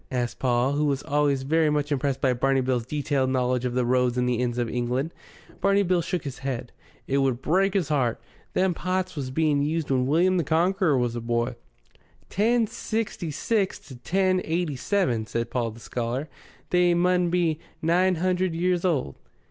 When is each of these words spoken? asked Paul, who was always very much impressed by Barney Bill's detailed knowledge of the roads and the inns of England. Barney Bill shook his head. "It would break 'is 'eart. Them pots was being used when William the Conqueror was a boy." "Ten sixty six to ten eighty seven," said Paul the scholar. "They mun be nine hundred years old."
asked 0.11 0.39
Paul, 0.39 0.71
who 0.71 0.85
was 0.85 1.03
always 1.03 1.43
very 1.43 1.69
much 1.69 1.91
impressed 1.91 2.21
by 2.21 2.33
Barney 2.33 2.61
Bill's 2.61 2.87
detailed 2.87 3.29
knowledge 3.29 3.65
of 3.65 3.75
the 3.75 3.85
roads 3.85 4.17
and 4.17 4.27
the 4.27 4.39
inns 4.39 4.57
of 4.57 4.67
England. 4.67 5.13
Barney 5.61 5.83
Bill 5.83 6.01
shook 6.01 6.23
his 6.23 6.39
head. 6.39 6.71
"It 7.05 7.19
would 7.19 7.39
break 7.39 7.75
'is 7.75 7.91
'eart. 7.91 8.19
Them 8.53 8.73
pots 8.73 9.15
was 9.15 9.29
being 9.29 9.61
used 9.61 9.91
when 9.91 10.07
William 10.07 10.37
the 10.37 10.43
Conqueror 10.43 10.97
was 10.97 11.15
a 11.15 11.21
boy." 11.21 11.53
"Ten 12.31 12.65
sixty 12.65 13.29
six 13.29 13.77
to 13.77 13.95
ten 13.95 14.41
eighty 14.43 14.75
seven," 14.75 15.27
said 15.27 15.51
Paul 15.51 15.69
the 15.69 15.79
scholar. 15.79 16.27
"They 16.71 16.95
mun 16.95 17.29
be 17.29 17.59
nine 17.79 18.15
hundred 18.15 18.55
years 18.55 18.83
old." 18.83 19.17